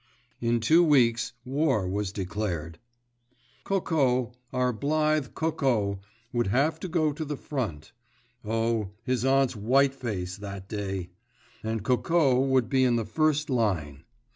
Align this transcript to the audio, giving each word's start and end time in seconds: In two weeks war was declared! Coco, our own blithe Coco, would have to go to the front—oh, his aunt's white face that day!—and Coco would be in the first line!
In 0.39 0.61
two 0.61 0.83
weeks 0.83 1.33
war 1.45 1.87
was 1.87 2.11
declared! 2.11 2.79
Coco, 3.63 4.31
our 4.51 4.69
own 4.69 4.77
blithe 4.77 5.35
Coco, 5.35 5.99
would 6.33 6.47
have 6.47 6.79
to 6.79 6.87
go 6.87 7.13
to 7.13 7.23
the 7.23 7.37
front—oh, 7.37 8.89
his 9.03 9.23
aunt's 9.23 9.55
white 9.55 9.93
face 9.93 10.37
that 10.37 10.67
day!—and 10.67 11.83
Coco 11.83 12.39
would 12.39 12.67
be 12.67 12.83
in 12.83 12.95
the 12.95 13.05
first 13.05 13.51
line! 13.51 14.03